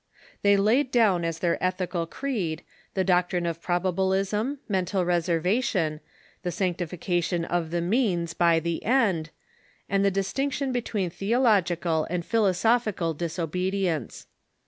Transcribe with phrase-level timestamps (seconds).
[0.41, 2.63] They laid down as their ethical creed
[2.95, 5.99] the doctrine of probabilism, mental reservation,
[6.41, 9.29] the sanctification of the means by the end,
[9.87, 14.25] and the distinction between theological and philosophical disobedience.